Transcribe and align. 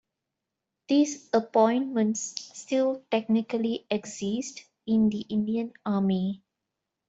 These 0.87 1.29
appointments 1.31 2.21
still 2.59 3.03
technically 3.11 3.85
exist 3.91 4.63
in 4.87 5.09
the 5.11 5.21
Indian 5.29 5.73
Army. 5.85 6.41